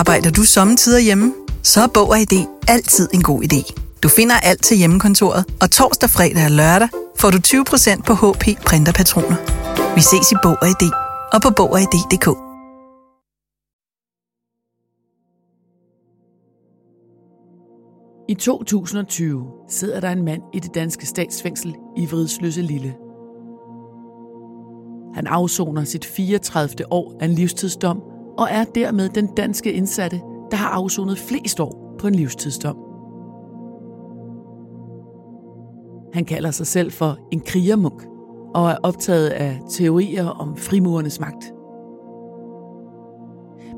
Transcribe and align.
Arbejder 0.00 0.30
du 0.30 0.42
sommetider 0.44 0.98
hjemme? 0.98 1.34
Så 1.62 1.80
er 1.82 1.86
Bog 1.86 2.08
og 2.08 2.18
ID 2.20 2.46
altid 2.68 3.08
en 3.14 3.22
god 3.22 3.42
idé. 3.42 3.60
Du 4.02 4.08
finder 4.08 4.34
alt 4.34 4.62
til 4.64 4.76
hjemmekontoret, 4.76 5.44
og 5.62 5.70
torsdag, 5.70 6.10
fredag 6.10 6.44
og 6.44 6.50
lørdag 6.50 6.88
får 7.20 7.30
du 7.30 7.38
20% 7.46 8.02
på 8.02 8.14
HP 8.14 8.44
printerpatroner. 8.66 9.36
Vi 9.94 10.00
ses 10.00 10.32
i 10.32 10.34
Bog 10.42 10.56
og 10.62 10.68
ID 10.68 10.84
og 11.32 11.42
på 11.42 11.50
Bog 11.56 11.70
og 11.72 11.80
ID.dk. 11.80 12.28
I 18.28 18.34
2020 18.34 19.46
sidder 19.68 20.00
der 20.00 20.10
en 20.10 20.24
mand 20.24 20.42
i 20.54 20.58
det 20.58 20.74
danske 20.74 21.06
statsfængsel 21.06 21.74
i 21.96 22.06
Vridsløse 22.06 22.62
Lille. 22.62 22.94
Han 25.14 25.26
afsoner 25.26 25.84
sit 25.84 26.04
34. 26.04 26.92
år 26.92 27.16
af 27.20 27.24
en 27.24 27.32
livstidsdom 27.32 28.11
og 28.38 28.48
er 28.50 28.64
dermed 28.64 29.08
den 29.08 29.26
danske 29.26 29.72
indsatte, 29.72 30.20
der 30.50 30.56
har 30.56 30.68
afsonet 30.68 31.18
flest 31.18 31.60
år 31.60 31.94
på 31.98 32.06
en 32.06 32.14
livstidsdom. 32.14 32.76
Han 36.12 36.24
kalder 36.24 36.50
sig 36.50 36.66
selv 36.66 36.92
for 36.92 37.16
en 37.32 37.40
krigermunk 37.40 38.06
og 38.54 38.70
er 38.70 38.76
optaget 38.82 39.28
af 39.28 39.60
teorier 39.70 40.26
om 40.26 40.56
frimurernes 40.56 41.20
magt. 41.20 41.52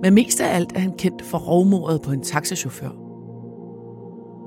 Men 0.03 0.15
mest 0.15 0.41
af 0.41 0.57
alt 0.57 0.73
er 0.77 0.81
han 0.81 0.93
kendt 0.93 1.23
for 1.23 1.39
rovmordet 1.39 2.03
på 2.03 2.13
en 2.13 2.23
taxachauffør. 2.23 2.91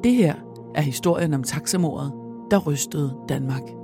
Det 0.04 0.14
her 0.14 0.36
er 0.76 0.82
historien 0.82 1.34
om 1.34 1.44
taxamordet, 1.44 2.12
der 2.52 2.58
rystede 2.58 3.18
Danmark. 3.30 3.77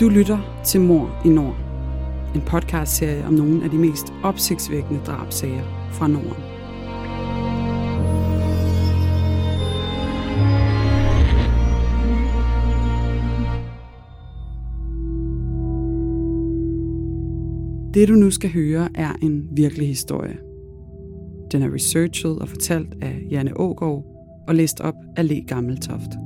Du 0.00 0.08
lytter 0.08 0.62
til 0.64 0.80
Mor 0.80 1.22
i 1.24 1.28
Nord. 1.28 1.56
En 2.34 2.40
podcastserie 2.40 3.24
om 3.24 3.32
nogle 3.32 3.64
af 3.64 3.70
de 3.70 3.78
mest 3.78 4.12
opsigtsvækkende 4.22 5.00
drabsager 5.06 5.88
fra 5.92 6.08
Norden. 6.08 6.42
Det 17.94 18.08
du 18.08 18.12
nu 18.14 18.30
skal 18.30 18.52
høre 18.52 18.88
er 18.94 19.12
en 19.22 19.48
virkelig 19.52 19.88
historie. 19.88 20.38
Den 21.52 21.62
er 21.62 21.74
researchet 21.74 22.38
og 22.38 22.48
fortalt 22.48 22.94
af 23.02 23.26
Janne 23.30 23.60
Ågaard 23.60 24.04
og 24.48 24.54
læst 24.54 24.80
op 24.80 24.94
af 25.16 25.28
Le 25.28 25.40
Gammeltoft. 25.40 26.25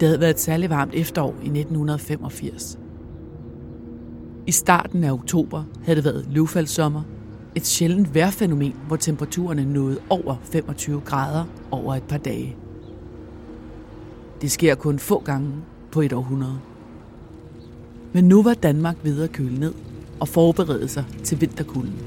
Det 0.00 0.08
havde 0.08 0.20
været 0.20 0.30
et 0.30 0.40
særligt 0.40 0.70
varmt 0.70 0.94
efterår 0.94 1.34
i 1.42 1.46
1985. 1.46 2.78
I 4.46 4.52
starten 4.52 5.04
af 5.04 5.12
oktober 5.12 5.64
havde 5.84 5.96
det 5.96 6.04
været 6.04 6.26
løvfaldssommer, 6.30 7.02
et 7.54 7.66
sjældent 7.66 8.14
vejrfænomen, 8.14 8.74
hvor 8.86 8.96
temperaturerne 8.96 9.64
nåede 9.64 9.98
over 10.10 10.36
25 10.42 11.00
grader 11.00 11.44
over 11.70 11.94
et 11.94 12.02
par 12.02 12.18
dage. 12.18 12.56
Det 14.40 14.50
sker 14.50 14.74
kun 14.74 14.98
få 14.98 15.22
gange 15.24 15.52
på 15.92 16.00
et 16.00 16.12
århundrede. 16.12 16.58
Men 18.12 18.24
nu 18.24 18.42
var 18.42 18.54
Danmark 18.54 18.96
ved 19.02 19.22
at 19.22 19.32
køle 19.32 19.60
ned 19.60 19.74
og 20.20 20.28
forberede 20.28 20.88
sig 20.88 21.04
til 21.24 21.40
vinterkulden. 21.40 21.98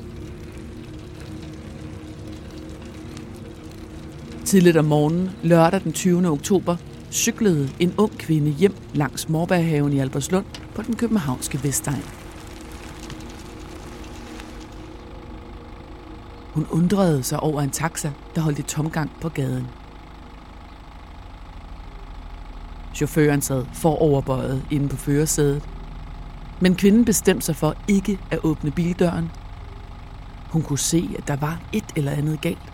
Tidligt 4.45 4.77
om 4.77 4.85
morgenen, 4.85 5.29
lørdag 5.43 5.81
den 5.83 5.93
20. 5.93 6.27
oktober, 6.27 6.75
cyklede 7.11 7.69
en 7.79 7.93
ung 7.97 8.17
kvinde 8.17 8.51
hjem 8.51 8.75
langs 8.93 9.29
Morbærhaven 9.29 9.93
i 9.93 9.99
Alberslund 9.99 10.45
på 10.75 10.81
den 10.81 10.95
københavnske 10.95 11.63
Vestegn. 11.63 12.03
Hun 16.53 16.65
undrede 16.69 17.23
sig 17.23 17.39
over 17.39 17.61
en 17.61 17.69
taxa, 17.69 18.11
der 18.35 18.41
holdt 18.41 18.59
i 18.59 18.63
tomgang 18.63 19.11
på 19.21 19.29
gaden. 19.29 19.67
Chaufføren 22.95 23.41
sad 23.41 23.65
foroverbøjet 23.73 24.65
inde 24.71 24.89
på 24.89 24.95
førersædet. 24.95 25.69
Men 26.59 26.75
kvinden 26.75 27.05
bestemte 27.05 27.45
sig 27.45 27.55
for 27.55 27.75
ikke 27.87 28.19
at 28.31 28.39
åbne 28.43 28.71
bildøren. 28.71 29.31
Hun 30.49 30.61
kunne 30.61 30.79
se, 30.79 31.15
at 31.17 31.27
der 31.27 31.35
var 31.35 31.61
et 31.73 31.85
eller 31.95 32.11
andet 32.11 32.41
galt, 32.41 32.73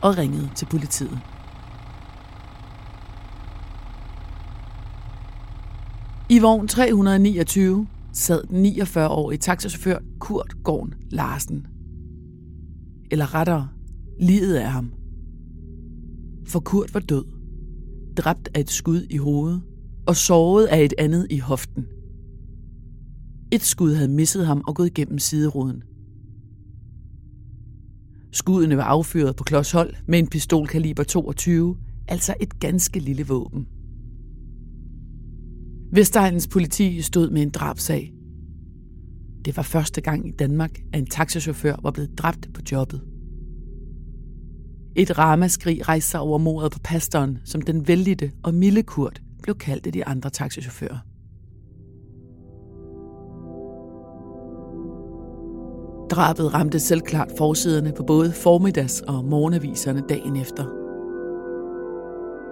og 0.00 0.18
ringede 0.18 0.50
til 0.54 0.66
politiet. 0.66 1.20
I 6.30 6.38
vogn 6.38 6.68
329 6.68 7.86
sad 8.12 8.42
den 8.42 8.66
49-årige 8.66 9.38
taxachauffør 9.38 9.98
Kurt 10.20 10.54
Gorn 10.64 10.94
Larsen. 11.10 11.66
Eller 13.10 13.34
rettere, 13.34 13.68
livet 14.20 14.54
af 14.54 14.70
ham. 14.70 14.92
For 16.46 16.60
Kurt 16.60 16.94
var 16.94 17.00
død, 17.00 17.24
dræbt 18.16 18.48
af 18.54 18.60
et 18.60 18.70
skud 18.70 19.06
i 19.10 19.16
hovedet 19.16 19.62
og 20.06 20.16
såret 20.16 20.66
af 20.66 20.84
et 20.84 20.94
andet 20.98 21.26
i 21.30 21.38
hoften. 21.38 21.86
Et 23.52 23.62
skud 23.62 23.94
havde 23.94 24.08
misset 24.08 24.46
ham 24.46 24.62
og 24.66 24.74
gået 24.74 24.86
igennem 24.86 25.18
sideruden. 25.18 25.82
Skuddene 28.32 28.76
var 28.76 28.84
affyret 28.84 29.36
på 29.36 29.44
klodshold 29.44 29.94
med 30.06 30.18
en 30.18 30.28
pistol 30.28 30.66
kaliber 30.66 31.02
22, 31.02 31.76
altså 32.08 32.34
et 32.40 32.60
ganske 32.60 32.98
lille 33.00 33.26
våben. 33.26 33.66
Vestegnens 35.92 36.48
politi 36.48 37.02
stod 37.02 37.30
med 37.30 37.42
en 37.42 37.50
drabsag. 37.50 38.12
Det 39.44 39.56
var 39.56 39.62
første 39.62 40.00
gang 40.00 40.28
i 40.28 40.30
Danmark, 40.30 40.78
at 40.92 41.00
en 41.00 41.06
taxachauffør 41.06 41.76
var 41.82 41.90
blevet 41.90 42.18
dræbt 42.18 42.48
på 42.54 42.60
jobbet. 42.72 43.00
Et 44.96 45.18
ramaskrig 45.18 45.88
rejste 45.88 46.10
sig 46.10 46.20
over 46.20 46.38
mordet 46.38 46.72
på 46.72 46.78
pastoren, 46.84 47.38
som 47.44 47.62
den 47.62 47.88
vældige 47.88 48.32
og 48.42 48.54
milde 48.54 48.82
Kurt 48.82 49.22
blev 49.42 49.56
kaldt 49.56 49.86
af 49.86 49.92
de 49.92 50.04
andre 50.04 50.30
taxachauffører. 50.30 50.98
Drabet 56.10 56.54
ramte 56.54 56.80
selvklart 56.80 57.32
forsiderne 57.38 57.92
på 57.96 58.02
både 58.02 58.32
formiddags- 58.32 59.00
og 59.00 59.24
morgenaviserne 59.24 60.02
dagen 60.08 60.36
efter. 60.36 60.87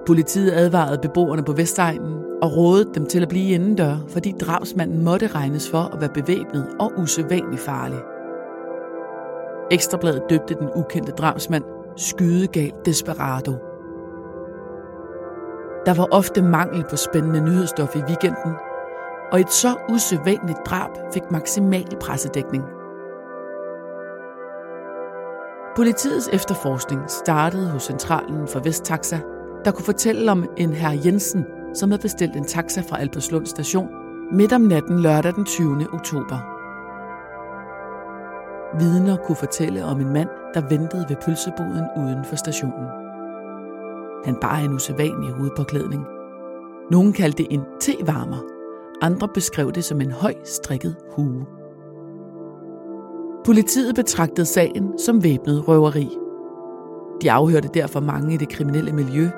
Politiet 0.07 0.53
advarede 0.53 0.99
beboerne 0.99 1.43
på 1.43 1.53
Vestegnen 1.53 2.25
og 2.43 2.57
rådede 2.57 2.95
dem 2.95 3.07
til 3.07 3.23
at 3.23 3.29
blive 3.29 3.55
indendør, 3.55 3.97
fordi 4.09 4.35
drabsmanden 4.41 5.05
måtte 5.05 5.27
regnes 5.27 5.71
for 5.71 5.79
at 5.79 6.01
være 6.01 6.11
bevæbnet 6.15 6.69
og 6.81 6.93
usædvanligt 6.99 7.63
farlig. 7.63 7.99
Ekstrabladet 9.71 10.23
døbte 10.31 10.55
den 10.55 10.69
ukendte 10.77 11.13
drabsmand 11.13 11.65
Skydegal 11.97 12.73
Desperado. 12.85 13.53
Der 15.87 15.95
var 15.95 16.09
ofte 16.11 16.43
mangel 16.43 16.85
på 16.91 16.97
spændende 16.97 17.41
nyhedsstof 17.41 17.97
i 17.97 17.99
weekenden, 17.99 18.53
og 19.33 19.41
et 19.41 19.53
så 19.53 19.77
usædvanligt 19.89 20.59
drab 20.67 20.91
fik 21.15 21.31
maksimal 21.31 21.97
pressedækning. 22.01 22.65
Politiets 25.77 26.29
efterforskning 26.33 27.01
startede 27.11 27.71
hos 27.71 27.83
centralen 27.83 28.49
for 28.49 28.61
Vesttaxa, 28.61 29.19
der 29.67 29.73
kunne 29.73 29.85
fortælle 29.85 30.33
om 30.33 30.49
en 30.57 30.73
herr 30.73 31.01
Jensen, 31.05 31.45
som 31.75 31.91
havde 31.91 32.03
bestilt 32.03 32.37
en 32.37 32.45
taxa 32.45 32.81
fra 32.81 33.01
Alberslund 33.01 33.47
station 33.47 33.89
midt 34.33 34.53
om 34.53 34.61
natten 34.61 35.01
lørdag 35.01 35.35
den 35.35 35.45
20. 35.45 35.87
oktober. 35.93 36.39
Vidner 38.79 39.17
kunne 39.17 39.37
fortælle 39.37 39.85
om 39.85 40.01
en 40.01 40.13
mand, 40.13 40.29
der 40.55 40.69
ventede 40.69 41.07
ved 41.09 41.17
pølseboden 41.25 41.85
uden 41.97 42.25
for 42.25 42.37
stationen. 42.37 42.87
Han 44.25 44.37
bar 44.41 44.57
en 44.57 44.73
usædvanlig 44.73 45.31
hovedpåklædning. 45.31 46.05
Nogle 46.91 47.13
kaldte 47.13 47.43
det 47.43 47.47
en 47.51 47.63
tevarmer. 47.81 48.45
Andre 49.03 49.29
beskrev 49.35 49.73
det 49.73 49.85
som 49.85 50.01
en 50.01 50.11
høj 50.11 50.35
strikket 50.45 50.97
hue. 51.17 51.47
Politiet 53.45 53.95
betragtede 53.95 54.47
sagen 54.47 54.99
som 54.99 55.25
væbnet 55.25 55.69
røveri. 55.69 56.09
De 57.23 57.33
afhørte 57.33 57.69
derfor 57.75 58.01
mange 58.01 58.35
i 58.35 58.37
det 58.37 58.49
kriminelle 58.49 58.93
miljø, 58.93 59.29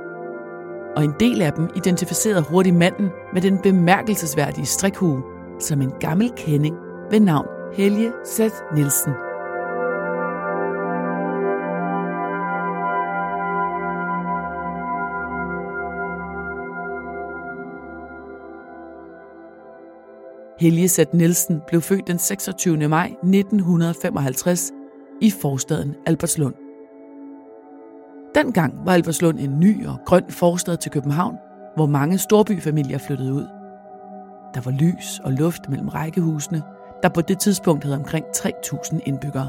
og 0.97 1.05
en 1.05 1.15
del 1.21 1.43
af 1.43 1.53
dem 1.53 1.69
identificerede 1.77 2.43
hurtigt 2.43 2.77
manden 2.77 3.11
med 3.33 3.43
den 3.43 3.59
bemærkelsesværdige 3.59 4.67
strikhue 4.67 5.23
som 5.61 5.83
en 5.83 5.93
gammel 6.01 6.33
kending 6.37 6.77
ved 7.11 7.21
navn 7.21 7.47
Helge 7.75 8.13
Seth 8.25 8.55
Nielsen. 8.75 9.13
Helge 20.61 20.89
Seth 20.89 21.15
Nielsen 21.15 21.61
blev 21.69 21.81
født 21.83 22.07
den 22.07 22.19
26. 22.19 22.89
maj 22.89 23.07
1955 23.07 24.73
i 25.21 25.31
forstaden 25.31 25.95
Albertslund. 26.07 26.68
Dengang 28.39 28.75
var 28.85 28.93
Albertslund 28.93 29.39
en 29.39 29.61
ny 29.61 29.87
og 29.87 29.99
grøn 30.07 30.25
forstad 30.31 30.77
til 30.77 30.91
København, 30.91 31.37
hvor 31.77 31.87
mange 31.87 32.19
storbyfamilier 32.19 32.99
flyttede 32.99 33.33
ud. 33.33 33.47
Der 34.55 34.61
var 34.61 34.71
lys 34.71 35.21
og 35.25 35.33
luft 35.33 35.69
mellem 35.69 35.89
rækkehusene, 35.89 36.63
der 37.03 37.09
på 37.09 37.21
det 37.21 37.39
tidspunkt 37.39 37.85
havde 37.85 37.97
omkring 37.97 38.25
3.000 38.37 38.99
indbyggere. 39.07 39.49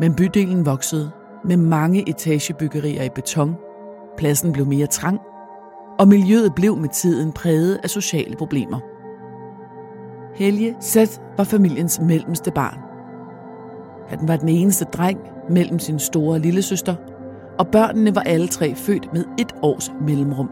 Men 0.00 0.14
bydelen 0.14 0.66
voksede 0.66 1.10
med 1.44 1.56
mange 1.56 2.08
etagebyggerier 2.08 3.02
i 3.02 3.08
beton, 3.14 3.56
pladsen 4.16 4.52
blev 4.52 4.66
mere 4.66 4.86
trang, 4.86 5.20
og 5.98 6.08
miljøet 6.08 6.54
blev 6.54 6.76
med 6.76 6.88
tiden 6.88 7.32
præget 7.32 7.80
af 7.82 7.90
sociale 7.90 8.36
problemer. 8.36 8.80
Helge 10.34 10.76
Seth 10.80 11.12
var 11.36 11.44
familiens 11.44 12.00
mellemste 12.00 12.50
barn. 12.50 12.85
Han 14.08 14.28
var 14.28 14.36
den 14.36 14.48
eneste 14.48 14.84
dreng 14.84 15.18
mellem 15.50 15.78
sin 15.78 15.98
store 15.98 16.38
lillesøster, 16.38 16.94
og 17.58 17.68
børnene 17.68 18.14
var 18.14 18.20
alle 18.20 18.48
tre 18.48 18.74
født 18.74 19.12
med 19.12 19.24
et 19.38 19.54
års 19.62 19.92
mellemrum. 20.00 20.50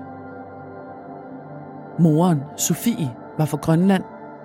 Moren, 1.98 2.40
Sofie, 2.56 3.10
var 3.38 3.44
fra 3.44 3.56
Grønland, 3.56 4.02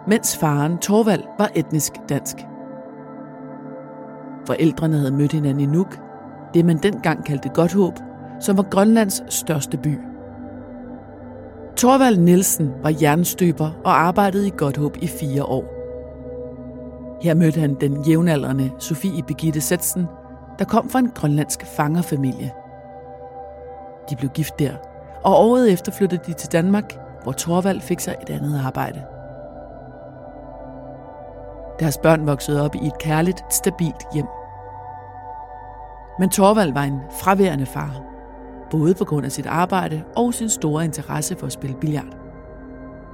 mens 0.08 0.38
faren, 0.38 0.78
Torvald, 0.78 1.24
var 1.40 1.50
etnisk 1.56 1.94
dansk. 2.10 2.38
Forældrene 4.48 4.98
havde 4.98 5.12
mødt 5.12 5.32
hinanden 5.32 5.64
i 5.64 5.66
Nuuk, 5.66 6.00
det 6.54 6.66
man 6.66 6.78
dengang 6.78 7.26
kaldte 7.26 7.50
Godthåb, 7.50 7.94
som 8.40 8.58
var 8.58 8.64
Grønlands 8.64 9.24
største 9.34 9.78
by. 9.78 10.00
Torvald 11.76 12.18
Nielsen 12.18 12.72
var 12.84 12.94
jernstøber 13.02 13.72
og 13.86 14.02
arbejdede 14.02 14.48
i 14.48 14.54
Godthåb 14.58 14.98
i 15.02 15.08
fire 15.08 15.44
år. 15.44 15.79
Her 17.22 17.34
mødte 17.34 17.60
han 17.60 17.74
den 17.74 18.06
jævnaldrende 18.06 18.72
Sofie 18.80 19.24
Begitte 19.24 19.62
Sætsen, 19.62 20.08
der 20.60 20.66
kom 20.66 20.90
fra 20.90 21.00
en 21.00 21.12
grønlandsk 21.16 21.66
fangerfamilie. 21.66 22.52
De 24.10 24.16
blev 24.16 24.30
gift 24.30 24.60
der, 24.60 24.74
og 25.24 25.40
året 25.40 25.72
efter 25.74 25.92
flyttede 25.92 26.22
de 26.26 26.34
til 26.34 26.52
Danmark, 26.52 26.98
hvor 27.24 27.32
Torvald 27.32 27.82
fik 27.82 28.00
sig 28.00 28.16
et 28.22 28.30
andet 28.30 28.62
arbejde. 28.66 29.04
Deres 31.80 31.98
børn 31.98 32.28
voksede 32.28 32.66
op 32.66 32.76
i 32.76 32.88
et 32.88 32.98
kærligt, 33.00 33.54
stabilt 33.54 34.14
hjem. 34.14 34.26
Men 36.20 36.30
Torvald 36.30 36.74
var 36.74 36.84
en 36.84 37.00
fraværende 37.22 37.66
far, 37.66 38.02
både 38.72 38.94
på 38.94 39.06
grund 39.06 39.26
af 39.26 39.32
sit 39.32 39.46
arbejde 39.46 40.04
og 40.16 40.34
sin 40.34 40.50
store 40.50 40.86
interesse 40.86 41.36
for 41.36 41.46
at 41.46 41.52
spille 41.52 41.76
billard. 41.82 42.18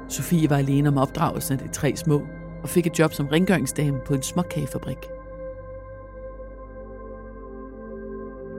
Sofie 0.10 0.50
var 0.50 0.58
alene 0.58 0.90
om 0.90 0.98
opdragelsen 0.98 1.54
af 1.54 1.60
de 1.60 1.68
tre 1.68 1.96
små 1.96 2.22
og 2.66 2.70
fik 2.70 2.88
et 2.88 3.00
job 3.00 3.14
som 3.14 3.28
rengøringsdame 3.28 4.00
på 4.06 4.14
en 4.14 4.22
småkagefabrik. 4.22 4.98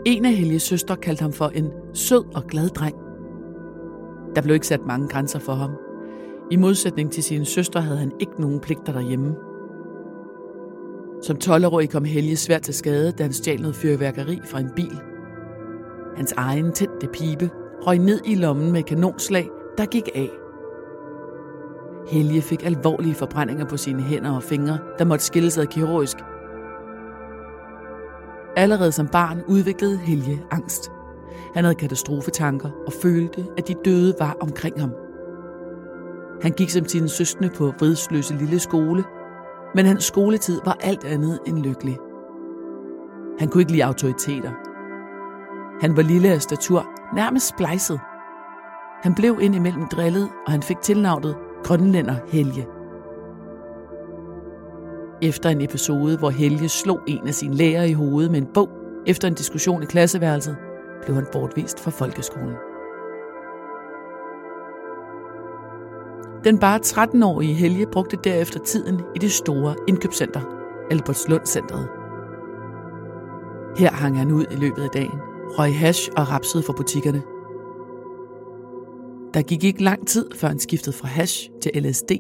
En 0.05 0.25
af 0.25 0.33
Helges 0.33 0.63
søstre 0.63 0.97
kaldte 0.97 1.23
ham 1.23 1.33
for 1.33 1.49
en 1.49 1.71
sød 1.95 2.25
og 2.35 2.45
glad 2.45 2.69
dreng. 2.69 2.97
Der 4.35 4.43
blev 4.43 4.55
ikke 4.55 4.67
sat 4.67 4.87
mange 4.87 5.09
grænser 5.09 5.39
for 5.39 5.53
ham. 5.53 5.71
I 6.51 6.57
modsætning 6.57 7.13
til 7.13 7.23
sine 7.23 7.45
søstre 7.45 7.81
havde 7.81 7.99
han 7.99 8.13
ikke 8.21 8.41
nogen 8.41 8.61
pligter 8.61 8.93
derhjemme. 8.93 9.35
Som 11.23 11.37
12-årig 11.45 11.91
kom 11.91 12.05
Helge 12.05 12.37
svært 12.37 12.63
til 12.63 12.75
skade, 12.75 13.13
da 13.13 13.23
han 13.23 13.33
stjal 13.33 13.61
noget 13.61 13.77
fyrværkeri 13.77 14.41
fra 14.45 14.61
en 14.61 14.71
bil. 14.77 15.01
Hans 16.17 16.33
egen 16.33 16.73
tændte 16.73 17.09
pibe 17.13 17.51
røg 17.87 17.99
ned 17.99 18.21
i 18.25 18.35
lommen 18.35 18.73
med 18.73 18.83
kanonslag, 18.83 19.49
der 19.79 19.87
gik 19.87 20.09
af. 20.15 20.31
Helge 22.09 22.43
fik 22.43 22.67
alvorlige 22.67 23.15
forbrændinger 23.15 23.65
på 23.65 23.77
sine 23.77 24.03
hænder 24.03 24.37
og 24.37 24.43
fingre, 24.43 24.79
der 24.99 25.05
måtte 25.05 25.25
skilles 25.25 25.59
ad 25.59 25.67
kirurgisk. 25.67 26.17
Allerede 28.57 28.93
som 28.93 29.09
barn 29.09 29.43
udviklede 29.49 29.99
Helge 29.99 30.43
angst. 30.51 30.93
Han 31.55 31.65
havde 31.65 31.75
katastrofetanker 31.75 32.71
og 32.87 32.93
følte, 33.03 33.47
at 33.59 33.69
de 33.69 33.75
døde 33.85 34.15
var 34.19 34.37
omkring 34.41 34.81
ham. 34.81 34.91
Han 36.43 36.53
gik 36.53 36.71
som 36.71 36.89
sine 36.89 37.09
søskende 37.09 37.51
på 37.51 37.73
vridsløse 37.79 38.35
lille 38.35 38.59
skole, 38.59 39.05
men 39.75 39.87
hans 39.87 40.05
skoletid 40.05 40.61
var 40.65 40.77
alt 40.81 41.05
andet 41.05 41.39
end 41.47 41.59
lykkelig. 41.59 41.99
Han 43.39 43.49
kunne 43.49 43.61
ikke 43.61 43.73
lide 43.73 43.85
autoriteter. 43.85 44.51
Han 45.81 45.97
var 45.97 46.03
lille 46.03 46.29
af 46.29 46.43
statur, 46.43 46.87
nærmest 47.15 47.49
splejset. 47.49 48.01
Han 49.03 49.15
blev 49.15 49.39
indimellem 49.41 49.87
drillet, 49.87 50.29
og 50.47 50.53
han 50.53 50.63
fik 50.63 50.81
tilnavnet 50.81 51.37
Grønlænder 51.67 52.15
Helge. 52.29 52.67
Efter 55.23 55.51
en 55.51 55.61
episode, 55.61 56.19
hvor 56.19 56.31
Helge 56.31 56.69
slog 56.69 57.01
en 57.07 57.27
af 57.27 57.35
sine 57.35 57.55
lærere 57.55 57.89
i 57.89 57.93
hovedet 57.93 58.31
med 58.31 58.41
en 58.41 58.49
bog 58.55 58.69
efter 59.07 59.29
en 59.29 59.35
diskussion 59.35 59.83
i 59.83 59.87
klasseværelset, 59.87 60.57
blev 61.03 61.15
han 61.15 61.27
bortvist 61.33 61.81
fra 61.81 61.91
folkeskolen. 61.91 62.55
Den 66.45 66.59
bare 66.59 66.81
13-årige 66.87 67.55
Helge 67.55 67.87
brugte 67.87 68.19
derefter 68.25 68.61
tiden 68.61 69.01
i 69.15 69.19
det 69.19 69.33
store 69.33 69.75
indkøbscenter, 69.89 70.41
Albertslundcentret. 70.91 71.89
Her 73.77 73.91
hang 73.91 74.19
han 74.19 74.33
ud 74.33 74.45
i 74.51 74.57
løbet 74.57 74.83
af 74.83 74.91
dagen, 74.91 75.21
røg 75.59 75.79
hash 75.79 76.11
og 76.17 76.31
rapsede 76.31 76.63
for 76.63 76.73
butikkerne. 76.73 77.23
Der 79.37 79.43
gik 79.43 79.65
ikke 79.65 79.83
lang 79.83 80.09
tid, 80.09 80.31
før 80.35 80.49
han 80.49 80.59
skiftede 80.59 80.97
fra 80.97 81.09
hash 81.09 81.51
til 81.63 81.83
LSD, 81.83 82.11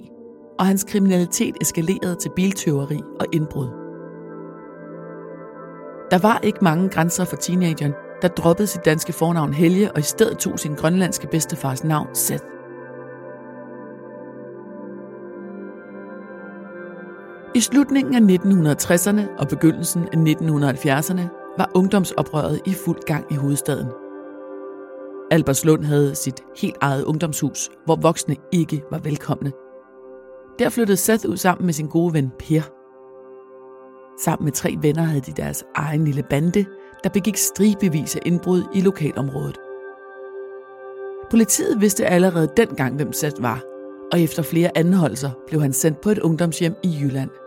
og 0.59 0.67
hans 0.67 0.85
kriminalitet 0.85 1.55
eskalerede 1.61 2.15
til 2.15 2.31
biltyveri 2.37 3.01
og 3.21 3.27
indbrud. 3.33 3.67
Der 6.11 6.19
var 6.19 6.41
ikke 6.43 6.59
mange 6.63 6.89
grænser 6.89 7.25
for 7.25 7.37
teenageren, 7.37 7.93
der 8.23 8.29
droppede 8.29 8.67
sit 8.67 8.85
danske 8.85 9.13
fornavn 9.13 9.55
Helge 9.55 9.93
og 9.93 9.99
i 9.99 10.03
stedet 10.03 10.39
tog 10.39 10.59
sin 10.59 10.75
grønlandske 10.75 11.27
bedstefars 11.27 11.85
navn 11.85 12.09
Seth. 12.15 12.45
I 17.55 17.61
slutningen 17.61 18.15
af 18.15 18.37
1960'erne 18.39 19.39
og 19.39 19.49
begyndelsen 19.49 20.09
af 20.13 20.17
1970'erne 20.17 21.55
var 21.59 21.71
ungdomsoprøret 21.75 22.61
i 22.67 22.73
fuld 22.73 23.01
gang 23.07 23.25
i 23.31 23.35
hovedstaden. 23.35 24.06
Albertslund 25.31 25.85
havde 25.85 26.15
sit 26.15 26.41
helt 26.57 26.77
eget 26.81 27.05
ungdomshus, 27.05 27.71
hvor 27.85 27.97
voksne 27.97 28.37
ikke 28.53 28.83
var 28.91 28.99
velkomne. 28.99 29.53
Der 30.59 30.69
flyttede 30.69 30.97
Seth 30.97 31.29
ud 31.29 31.37
sammen 31.37 31.67
med 31.67 31.75
sin 31.75 31.87
gode 31.89 32.15
ven 32.15 32.33
Per. 32.39 32.63
Sammen 34.25 34.45
med 34.45 34.53
tre 34.53 34.77
venner 34.83 35.03
havde 35.03 35.21
de 35.21 35.33
deres 35.33 35.65
egen 35.75 36.05
lille 36.05 36.23
bande, 36.31 36.65
der 37.05 37.11
begik 37.11 37.37
stribevis 37.37 38.17
af 38.17 38.21
indbrud 38.27 38.63
i 38.75 38.81
lokalområdet. 38.81 39.59
Politiet 41.31 41.81
vidste 41.81 42.07
allerede 42.07 42.53
dengang, 42.57 42.97
hvem 42.97 43.13
Seth 43.13 43.43
var, 43.43 43.63
og 44.13 44.21
efter 44.21 44.43
flere 44.43 44.79
anholdelser 44.79 45.31
blev 45.47 45.61
han 45.61 45.73
sendt 45.73 46.01
på 46.01 46.11
et 46.11 46.19
ungdomshjem 46.19 46.75
i 46.83 46.99
Jylland– 47.03 47.31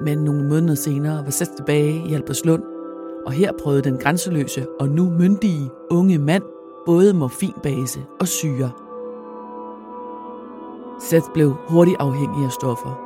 men 0.00 0.18
nogle 0.18 0.48
måneder 0.48 0.74
senere 0.74 1.24
var 1.24 1.30
Seth 1.30 1.50
tilbage 1.56 2.08
i 2.08 2.14
Albertslund, 2.14 2.62
og 3.26 3.32
her 3.32 3.52
prøvede 3.62 3.82
den 3.82 3.98
grænseløse 3.98 4.66
og 4.80 4.88
nu 4.88 5.10
myndige 5.10 5.70
unge 5.90 6.18
mand 6.18 6.42
både 6.86 7.14
morfinbase 7.14 8.00
og 8.20 8.28
syre. 8.28 8.70
Seth 11.00 11.26
blev 11.34 11.54
hurtigt 11.68 11.96
afhængig 12.00 12.44
af 12.44 12.52
stoffer. 12.52 13.00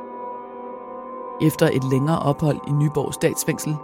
Efter 1.41 1.69
et 1.73 1.83
længere 1.91 2.19
ophold 2.19 2.57
i 2.67 2.71
Nyborg 2.71 3.13
statsfængsel, 3.13 3.75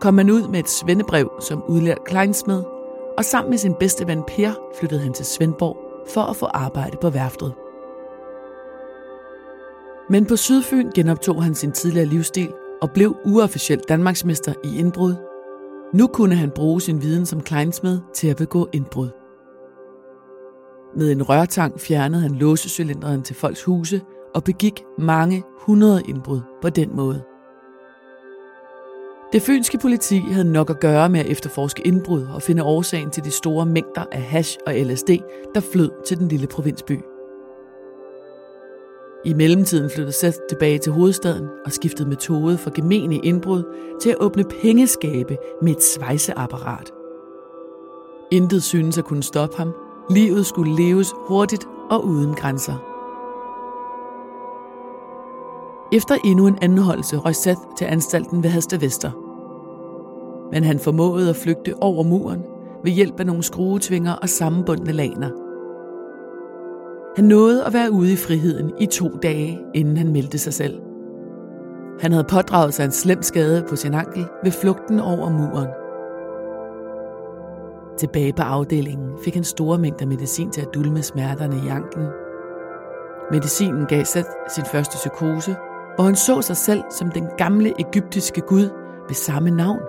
kom 0.00 0.18
han 0.18 0.30
ud 0.30 0.48
med 0.48 0.58
et 0.58 0.68
svendebrev 0.68 1.30
som 1.40 1.62
udlært 1.68 2.04
kleinsmed, 2.04 2.62
og 3.18 3.24
sammen 3.24 3.50
med 3.50 3.58
sin 3.58 3.74
bedste 3.74 4.06
ven 4.06 4.22
Per 4.22 4.52
flyttede 4.78 5.00
han 5.00 5.12
til 5.12 5.26
Svendborg 5.26 5.76
for 6.08 6.20
at 6.20 6.36
få 6.36 6.46
arbejde 6.46 6.96
på 7.00 7.10
værftet. 7.10 7.54
Men 10.10 10.26
på 10.26 10.36
Sydfyn 10.36 10.90
genoptog 10.94 11.44
han 11.44 11.54
sin 11.54 11.72
tidligere 11.72 12.06
livsstil 12.06 12.52
og 12.82 12.90
blev 12.90 13.16
uofficielt 13.24 13.88
Danmarksmester 13.88 14.54
i 14.64 14.78
indbrud. 14.78 15.14
Nu 15.94 16.06
kunne 16.06 16.34
han 16.34 16.50
bruge 16.50 16.80
sin 16.80 17.02
viden 17.02 17.26
som 17.26 17.40
kleinsmed 17.40 18.00
til 18.14 18.28
at 18.28 18.36
begå 18.36 18.68
indbrud. 18.72 19.08
Med 20.96 21.12
en 21.12 21.22
rørtang 21.22 21.80
fjernede 21.80 22.22
han 22.22 22.34
låsecylinderen 22.34 23.22
til 23.22 23.36
folks 23.36 23.64
huse 23.64 24.00
og 24.34 24.44
begik 24.44 24.82
mange 24.98 25.42
hundrede 25.58 26.02
indbrud 26.08 26.40
på 26.62 26.70
den 26.70 26.96
måde. 26.96 27.22
Det 29.32 29.42
fynske 29.42 29.78
politi 29.78 30.18
havde 30.18 30.52
nok 30.52 30.70
at 30.70 30.80
gøre 30.80 31.08
med 31.08 31.20
at 31.20 31.26
efterforske 31.26 31.86
indbrud 31.86 32.22
og 32.22 32.42
finde 32.42 32.62
årsagen 32.62 33.10
til 33.10 33.24
de 33.24 33.30
store 33.30 33.66
mængder 33.66 34.04
af 34.12 34.22
hash 34.22 34.58
og 34.66 34.74
LSD, 34.74 35.10
der 35.54 35.60
flød 35.72 35.90
til 36.06 36.18
den 36.18 36.28
lille 36.28 36.46
provinsby. 36.46 37.00
I 39.26 39.34
mellemtiden 39.34 39.90
flyttede 39.90 40.16
Seth 40.16 40.38
tilbage 40.48 40.78
til 40.78 40.92
hovedstaden 40.92 41.48
og 41.64 41.72
skiftede 41.72 42.08
metode 42.08 42.58
for 42.58 42.70
gemene 42.70 43.16
indbrud 43.16 43.62
til 44.02 44.10
at 44.10 44.16
åbne 44.20 44.44
pengeskabe 44.62 45.36
med 45.62 45.72
et 45.72 45.82
svejseapparat. 45.82 46.92
Intet 48.30 48.62
synes 48.62 48.98
at 48.98 49.04
kunne 49.04 49.22
stoppe 49.22 49.56
ham. 49.56 49.74
Livet 50.10 50.46
skulle 50.46 50.76
leves 50.76 51.14
hurtigt 51.28 51.64
og 51.90 52.04
uden 52.04 52.34
grænser. 52.34 52.74
Efter 55.92 56.14
endnu 56.24 56.46
en 56.46 56.58
anholdelse 56.62 57.16
røg 57.16 57.34
Seth 57.34 57.60
til 57.78 57.84
anstalten 57.84 58.42
ved 58.42 58.50
Haste 58.50 58.80
Vester. 58.80 59.10
Men 60.52 60.64
han 60.64 60.78
formåede 60.78 61.30
at 61.30 61.36
flygte 61.36 61.74
over 61.80 62.02
muren 62.02 62.42
ved 62.84 62.92
hjælp 62.92 63.20
af 63.20 63.26
nogle 63.26 63.42
skruetvinger 63.42 64.12
og 64.12 64.28
sammenbundne 64.28 64.92
laner– 64.92 65.30
han 67.16 67.24
nåede 67.24 67.64
at 67.64 67.72
være 67.72 67.90
ude 67.90 68.12
i 68.12 68.16
friheden 68.16 68.72
i 68.80 68.86
to 68.86 69.08
dage, 69.22 69.60
inden 69.74 69.96
han 69.96 70.12
meldte 70.12 70.38
sig 70.38 70.54
selv. 70.54 70.80
Han 72.00 72.12
havde 72.12 72.24
pådraget 72.24 72.74
sig 72.74 72.84
en 72.84 72.90
slem 72.90 73.22
skade 73.22 73.64
på 73.68 73.76
sin 73.76 73.94
ankel 73.94 74.26
ved 74.44 74.52
flugten 74.52 75.00
over 75.00 75.30
muren. 75.30 75.68
Tilbage 77.98 78.32
på 78.32 78.42
afdelingen 78.42 79.10
fik 79.24 79.34
han 79.34 79.44
store 79.44 79.78
mængder 79.78 80.06
medicin 80.06 80.50
til 80.50 80.60
at 80.60 80.74
dulme 80.74 81.02
smerterne 81.02 81.56
i 81.66 81.68
anklen. 81.68 82.06
Medicinen 83.30 83.86
gav 83.86 84.04
Seth 84.04 84.30
sin 84.54 84.64
første 84.64 84.94
psykose, 84.96 85.56
hvor 85.94 86.04
han 86.04 86.16
så 86.16 86.42
sig 86.42 86.56
selv 86.56 86.82
som 86.90 87.10
den 87.10 87.28
gamle 87.38 87.72
egyptiske 87.78 88.40
gud 88.40 88.68
ved 89.08 89.14
samme 89.14 89.50
navn. 89.50 89.80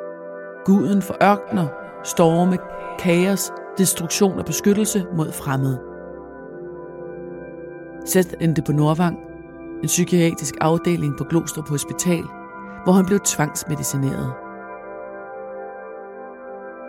Guden 0.65 1.01
for 1.01 1.17
ørkner, 1.23 1.67
storme, 2.03 2.57
kaos, 2.99 3.51
destruktion 3.77 4.39
og 4.39 4.45
beskyttelse 4.45 5.05
mod 5.17 5.31
fremmede. 5.31 5.96
Seth 8.07 8.33
endte 8.41 8.61
på 8.61 8.71
Nordvang, 8.71 9.19
en 9.83 9.87
psykiatrisk 9.87 10.55
afdeling 10.61 11.17
på 11.17 11.23
Glostrup 11.23 11.69
Hospital, 11.69 12.23
hvor 12.83 12.91
han 12.91 13.05
blev 13.05 13.19
tvangsmedicineret. 13.19 14.33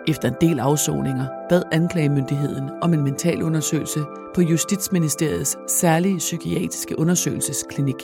Efter 0.07 0.27
en 0.27 0.35
del 0.41 0.59
afsoninger 0.59 1.25
bad 1.49 1.63
anklagemyndigheden 1.71 2.69
om 2.81 2.93
en 2.93 3.03
mental 3.03 3.43
undersøgelse 3.43 3.99
på 4.35 4.41
Justitsministeriets 4.41 5.57
særlige 5.67 6.17
psykiatriske 6.17 6.99
undersøgelsesklinik. 6.99 8.03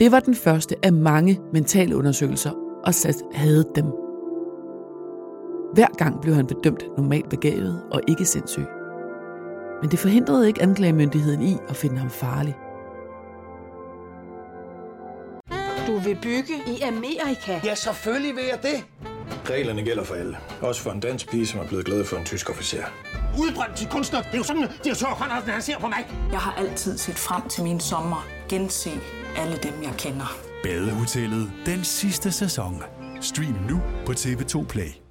Det 0.00 0.12
var 0.12 0.20
den 0.20 0.34
første 0.34 0.76
af 0.82 0.92
mange 0.92 1.40
mentale 1.52 1.96
undersøgelser, 1.96 2.50
og 2.84 2.94
Seth 2.94 3.18
havde 3.32 3.64
dem. 3.74 3.84
Hver 5.74 5.96
gang 5.96 6.20
blev 6.20 6.34
han 6.34 6.46
bedømt 6.46 6.84
normalt 6.96 7.28
begavet 7.28 7.82
og 7.92 8.00
ikke 8.08 8.24
sindssyg. 8.24 8.77
Men 9.80 9.90
det 9.90 9.98
forhindrede 9.98 10.48
ikke 10.48 10.62
anklagemyndigheden 10.62 11.42
i 11.42 11.56
at 11.68 11.76
finde 11.76 11.98
ham 11.98 12.10
farlig. 12.10 12.56
Du 15.86 15.98
vil 15.98 16.18
bygge 16.22 16.54
i 16.66 16.80
Amerika? 16.80 17.60
Ja, 17.64 17.74
selvfølgelig 17.74 18.36
vil 18.36 18.44
jeg 18.44 18.62
det. 18.62 18.84
Reglerne 19.50 19.82
gælder 19.82 20.04
for 20.04 20.14
alle. 20.14 20.36
Også 20.60 20.82
for 20.82 20.90
en 20.90 21.00
dansk 21.00 21.30
pige, 21.30 21.46
som 21.46 21.60
er 21.60 21.66
blevet 21.68 21.84
glad 21.84 22.04
for 22.04 22.16
en 22.16 22.24
tysk 22.24 22.50
officer. 22.50 22.82
Udbrændt 23.38 23.76
til 23.76 23.88
kunstner. 23.88 24.22
Det 24.22 24.34
er 24.34 24.38
jo 24.38 24.44
sådan, 24.44 24.62
at 24.62 24.80
de 24.84 24.88
har 24.88 24.96
tørt, 24.96 25.48
han 25.48 25.62
ser 25.62 25.78
på 25.78 25.86
mig. 25.86 26.06
Jeg 26.30 26.38
har 26.38 26.54
altid 26.58 26.98
set 26.98 27.14
frem 27.14 27.48
til 27.48 27.64
min 27.64 27.80
sommer. 27.80 28.26
Gense 28.48 28.90
alle 29.36 29.56
dem, 29.56 29.72
jeg 29.82 29.92
kender. 29.98 30.36
Badehotellet 30.62 31.52
den 31.66 31.84
sidste 31.84 32.32
sæson. 32.32 32.82
Stream 33.20 33.56
nu 33.70 33.80
på 34.06 34.12
TV2 34.12 34.66
Play. 34.66 35.07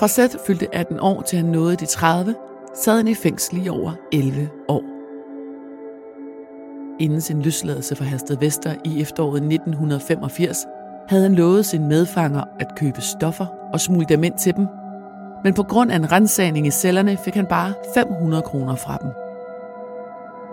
Fra 0.00 0.08
Seth 0.08 0.36
fyldte 0.46 0.74
18 0.74 1.00
år 1.00 1.22
til 1.22 1.38
han 1.38 1.46
nåede 1.46 1.76
de 1.76 1.86
30, 1.86 2.34
sad 2.74 2.96
han 2.96 3.08
i 3.08 3.14
fængsel 3.14 3.66
i 3.66 3.68
over 3.68 3.92
11 4.12 4.48
år. 4.68 4.82
Inden 7.00 7.20
sin 7.20 7.42
løsladelse 7.42 7.96
fra 7.96 8.04
Hersted 8.04 8.36
Vester 8.36 8.74
i 8.84 9.00
efteråret 9.00 9.36
1985, 9.36 10.66
havde 11.08 11.22
han 11.22 11.34
lovet 11.34 11.66
sin 11.66 11.88
medfanger 11.88 12.44
at 12.60 12.66
købe 12.76 13.00
stoffer 13.00 13.46
og 13.72 13.80
smule 13.80 14.06
dem 14.08 14.24
ind 14.24 14.38
til 14.38 14.56
dem. 14.56 14.66
Men 15.44 15.54
på 15.54 15.62
grund 15.62 15.92
af 15.92 15.96
en 15.96 16.12
rensagning 16.12 16.66
i 16.66 16.70
cellerne 16.70 17.16
fik 17.16 17.34
han 17.34 17.46
bare 17.46 17.74
500 17.94 18.42
kroner 18.42 18.74
fra 18.74 18.96
dem. 19.02 19.10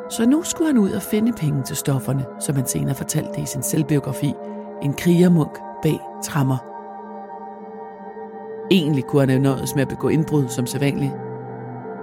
Så 0.10 0.26
nu 0.26 0.44
skulle 0.44 0.68
han 0.68 0.78
ud 0.78 0.92
og 0.92 1.02
finde 1.02 1.34
penge 1.34 1.64
til 1.64 1.76
stofferne, 1.76 2.26
som 2.40 2.56
han 2.56 2.68
senere 2.68 2.96
fortalte 2.96 3.42
i 3.42 3.46
sin 3.46 3.64
selvbiografi, 3.64 4.34
En 4.82 4.94
krigermunk 4.94 5.60
bag 5.84 6.00
trammer. 6.24 6.77
Egentlig 8.72 9.04
kunne 9.04 9.20
han 9.20 9.30
have 9.30 9.42
nøjes 9.42 9.76
med 9.76 9.82
at 9.82 9.88
begå 9.88 10.08
indbrud 10.08 10.48
som 10.48 10.66
sædvanligt. 10.66 11.14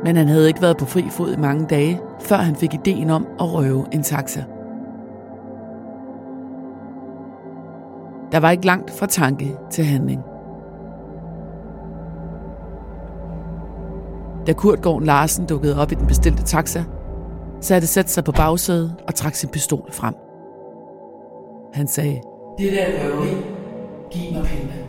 Men 0.04 0.16
han 0.16 0.28
havde 0.28 0.48
ikke 0.48 0.62
været 0.62 0.76
på 0.76 0.84
fri 0.84 1.04
fod 1.10 1.32
i 1.32 1.40
mange 1.40 1.66
dage, 1.66 2.00
før 2.20 2.36
han 2.36 2.56
fik 2.56 2.74
ideen 2.74 3.10
om 3.10 3.26
at 3.40 3.54
røve 3.54 3.86
en 3.92 4.02
taxa. 4.02 4.44
Der 8.32 8.40
var 8.40 8.50
ikke 8.50 8.66
langt 8.66 8.90
fra 8.90 9.06
tanke 9.06 9.56
til 9.70 9.84
handling. 9.84 10.20
Da 14.46 14.52
Kurt 14.52 14.82
Gården 14.82 15.06
Larsen 15.06 15.46
dukkede 15.46 15.80
op 15.80 15.92
i 15.92 15.94
den 15.94 16.06
bestilte 16.06 16.42
taxa, 16.42 16.84
satte 17.60 17.86
sat 17.86 18.10
sig 18.10 18.24
på 18.24 18.32
bagsædet 18.32 18.94
og 19.08 19.14
trak 19.14 19.34
sin 19.34 19.48
pistol 19.48 19.92
frem. 19.92 20.14
Han 21.72 21.86
sagde, 21.86 22.20
Det 22.58 22.72
der 22.72 22.86
røveri, 23.04 23.36
giv 24.10 24.32
mig 24.32 24.44
penge. 24.44 24.83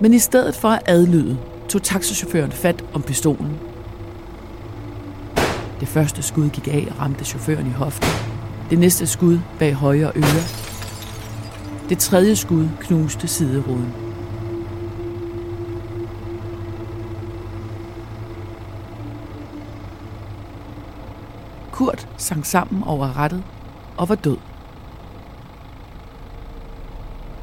Men 0.00 0.14
i 0.14 0.18
stedet 0.18 0.56
for 0.56 0.68
at 0.68 0.82
adlyde, 0.86 1.38
tog 1.68 1.82
taxachaufføren 1.82 2.52
fat 2.52 2.84
om 2.94 3.02
pistolen. 3.02 3.58
Det 5.80 5.88
første 5.88 6.22
skud 6.22 6.48
gik 6.48 6.68
af 6.68 6.88
og 6.90 7.00
ramte 7.00 7.24
chaufføren 7.24 7.66
i 7.66 7.70
hoften. 7.70 8.08
Det 8.70 8.78
næste 8.78 9.06
skud 9.06 9.38
bag 9.58 9.74
højre 9.74 10.12
øre. 10.16 10.44
Det 11.88 11.98
tredje 11.98 12.36
skud 12.36 12.68
knuste 12.80 13.28
sideruden. 13.28 13.92
Kurt 21.72 22.08
sang 22.16 22.46
sammen 22.46 22.82
over 22.82 23.16
rettet 23.16 23.42
og 23.96 24.08
var 24.08 24.14
død. 24.14 24.36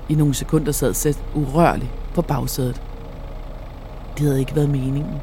I 0.10 0.16
nogle 0.16 0.34
sekunder 0.34 0.72
sad 0.72 0.94
Seth 0.94 1.20
urørlig 1.36 1.92
på 2.14 2.22
bagsædet. 2.22 2.82
Det 4.18 4.26
havde 4.26 4.40
ikke 4.40 4.56
været 4.56 4.70
meningen. 4.70 5.14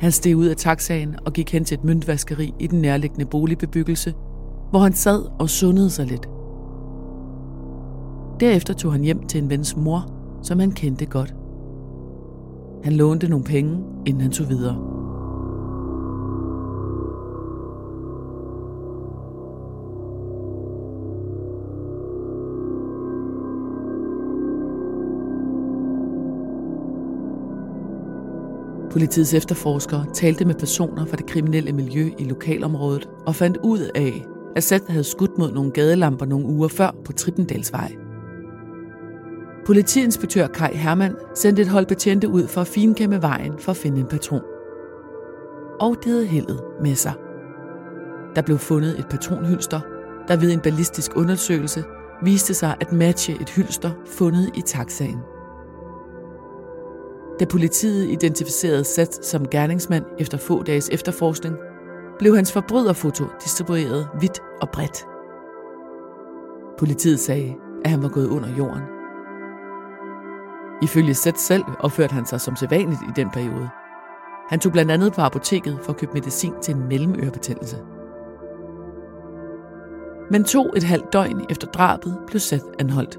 Han 0.00 0.12
steg 0.12 0.36
ud 0.36 0.46
af 0.46 0.56
taxaen 0.56 1.16
og 1.24 1.32
gik 1.32 1.52
hen 1.52 1.64
til 1.64 1.78
et 1.78 1.84
møntvaskeri 1.84 2.54
i 2.58 2.66
den 2.66 2.80
nærliggende 2.80 3.24
boligbebyggelse, 3.24 4.14
hvor 4.70 4.78
han 4.78 4.92
sad 4.92 5.24
og 5.38 5.50
sundede 5.50 5.90
sig 5.90 6.06
lidt. 6.06 6.28
Derefter 8.40 8.74
tog 8.74 8.92
han 8.92 9.00
hjem 9.02 9.26
til 9.26 9.42
en 9.42 9.50
vens 9.50 9.76
mor, 9.76 10.06
som 10.42 10.58
han 10.58 10.72
kendte 10.72 11.06
godt. 11.06 11.34
Han 12.84 12.92
lånte 12.92 13.28
nogle 13.28 13.44
penge, 13.44 13.78
inden 14.06 14.22
han 14.22 14.30
tog 14.30 14.48
videre. 14.48 14.89
Politiets 28.90 29.34
efterforskere 29.34 30.06
talte 30.14 30.44
med 30.44 30.54
personer 30.54 31.06
fra 31.06 31.16
det 31.16 31.26
kriminelle 31.26 31.72
miljø 31.72 32.10
i 32.18 32.24
lokalområdet 32.24 33.08
og 33.26 33.34
fandt 33.34 33.56
ud 33.56 33.90
af, 33.94 34.26
at 34.56 34.64
Seth 34.64 34.84
havde 34.88 35.04
skudt 35.04 35.38
mod 35.38 35.52
nogle 35.52 35.70
gadelamper 35.70 36.26
nogle 36.26 36.46
uger 36.46 36.68
før 36.68 36.90
på 37.04 37.12
Trippendalsvej. 37.12 37.92
Politiinspektør 39.66 40.46
Kai 40.46 40.74
Hermann 40.74 41.16
sendte 41.34 41.62
et 41.62 41.68
hold 41.68 41.86
betjente 41.86 42.28
ud 42.28 42.46
for 42.46 42.60
at 42.60 42.66
finkæmme 42.66 43.22
vejen 43.22 43.52
for 43.58 43.70
at 43.70 43.76
finde 43.76 44.00
en 44.00 44.06
patron. 44.06 44.42
Og 45.80 45.96
det 46.04 46.12
havde 46.12 46.26
heldet 46.26 46.60
med 46.82 46.94
sig. 46.94 47.12
Der 48.36 48.42
blev 48.42 48.58
fundet 48.58 48.98
et 48.98 49.06
patronhylster, 49.10 49.80
der 50.28 50.36
ved 50.36 50.52
en 50.52 50.60
ballistisk 50.60 51.16
undersøgelse 51.16 51.84
viste 52.22 52.54
sig 52.54 52.76
at 52.80 52.92
matche 52.92 53.40
et 53.40 53.50
hylster 53.50 53.90
fundet 54.06 54.50
i 54.54 54.60
taxaen. 54.60 55.18
Da 57.40 57.44
politiet 57.44 58.08
identificerede 58.08 58.84
Seth 58.84 59.22
som 59.22 59.48
gerningsmand 59.48 60.04
efter 60.18 60.38
få 60.38 60.62
dages 60.62 60.88
efterforskning, 60.92 61.56
blev 62.18 62.34
hans 62.36 62.52
forbryderfoto 62.52 63.24
distribueret 63.44 64.08
vidt 64.20 64.40
og 64.60 64.68
bredt. 64.70 65.06
Politiet 66.78 67.20
sagde, 67.20 67.54
at 67.84 67.90
han 67.90 68.02
var 68.02 68.08
gået 68.08 68.26
under 68.26 68.56
jorden. 68.56 68.82
Ifølge 70.82 71.14
Seth 71.14 71.38
selv 71.38 71.64
opførte 71.78 72.12
han 72.14 72.26
sig 72.26 72.40
som 72.40 72.56
sædvanligt 72.56 73.00
i 73.02 73.12
den 73.16 73.30
periode. 73.30 73.68
Han 74.48 74.60
tog 74.60 74.72
blandt 74.72 74.90
andet 74.90 75.12
på 75.12 75.20
apoteket 75.20 75.78
for 75.82 75.92
at 75.92 75.98
købe 75.98 76.12
medicin 76.12 76.52
til 76.62 76.74
en 76.74 76.88
mellemørebetændelse. 76.88 77.76
Men 80.30 80.44
to 80.44 80.70
et 80.76 80.82
halvt 80.82 81.12
døgn 81.12 81.46
efter 81.50 81.66
drabet 81.66 82.18
blev 82.26 82.40
Seth 82.40 82.64
anholdt. 82.78 83.18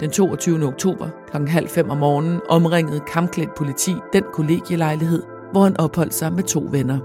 Den 0.00 0.10
22. 0.10 0.66
oktober 0.66 1.08
kl. 1.30 1.36
halv 1.36 1.68
fem 1.68 1.90
om 1.90 1.96
morgenen 1.96 2.40
omringede 2.48 3.00
kampklædt 3.00 3.54
politi 3.54 3.94
den 4.12 4.24
kollegielejlighed, 4.32 5.22
hvor 5.52 5.62
han 5.62 5.80
opholdt 5.80 6.14
sig 6.14 6.32
med 6.32 6.42
to 6.42 6.68
venner. 6.70 6.98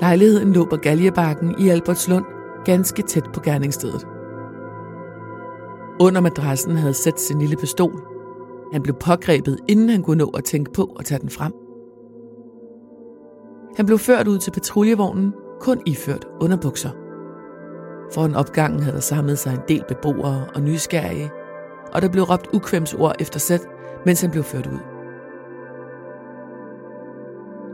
Lejligheden 0.00 0.52
lå 0.52 0.64
på 0.64 0.76
Galjebakken 0.76 1.54
i 1.58 1.68
Albertslund, 1.68 2.24
ganske 2.64 3.02
tæt 3.02 3.24
på 3.34 3.40
gerningsstedet. 3.40 4.06
Under 6.00 6.20
madrassen 6.20 6.76
havde 6.76 6.94
sat 6.94 7.20
sin 7.20 7.38
lille 7.38 7.56
pistol. 7.56 8.02
Han 8.72 8.82
blev 8.82 8.94
pågrebet, 9.00 9.58
inden 9.68 9.88
han 9.88 10.02
kunne 10.02 10.18
nå 10.18 10.26
at 10.26 10.44
tænke 10.44 10.72
på 10.72 10.96
at 10.98 11.04
tage 11.04 11.20
den 11.20 11.30
frem. 11.30 11.52
Han 13.76 13.86
blev 13.86 13.98
ført 13.98 14.28
ud 14.28 14.38
til 14.38 14.50
patruljevognen, 14.50 15.32
kun 15.60 15.80
iført 15.86 16.26
underbukser. 16.40 16.90
Foran 18.14 18.34
opgangen 18.34 18.82
havde 18.82 18.94
der 18.94 19.00
samlet 19.00 19.38
sig 19.38 19.52
en 19.52 19.60
del 19.68 19.84
beboere 19.88 20.46
og 20.54 20.62
nysgerrige, 20.62 21.30
og 21.92 22.02
der 22.02 22.08
blev 22.08 22.24
råbt 22.24 22.46
ukvemsord 22.52 23.14
efter 23.18 23.40
sæt, 23.40 23.60
mens 24.06 24.20
han 24.20 24.30
blev 24.30 24.44
ført 24.44 24.66
ud. 24.66 24.78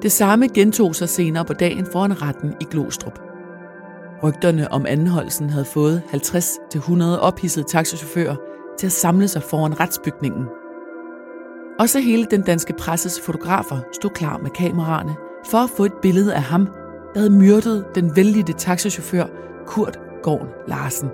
Det 0.02 0.12
samme 0.12 0.48
gentog 0.48 0.94
sig 0.94 1.08
senere 1.08 1.44
på 1.44 1.52
dagen 1.52 1.86
foran 1.92 2.22
retten 2.22 2.54
i 2.60 2.64
Glostrup. 2.70 3.18
Rygterne 4.22 4.72
om 4.72 4.86
anholdelsen 4.88 5.50
havde 5.50 5.64
fået 5.64 6.02
50-100 6.12 7.04
ophidsede 7.20 7.66
taxichauffører 7.68 8.36
til 8.78 8.86
at 8.86 8.92
samle 8.92 9.28
sig 9.28 9.42
foran 9.42 9.80
retsbygningen. 9.80 10.44
Også 11.78 12.00
hele 12.00 12.26
den 12.30 12.42
danske 12.42 12.72
presses 12.72 13.20
fotografer 13.20 13.78
stod 13.92 14.10
klar 14.10 14.38
med 14.38 14.50
kameraerne 14.50 15.16
for 15.50 15.58
at 15.58 15.70
få 15.70 15.84
et 15.84 15.92
billede 16.02 16.34
af 16.34 16.42
ham, 16.42 16.66
der 17.14 17.20
havde 17.20 17.30
myrdet 17.30 17.84
den 17.94 18.16
vældige 18.16 18.54
taxichauffør 18.58 19.26
Kurt 19.66 19.98
Gården 20.22 20.48
Larsen. 20.68 21.08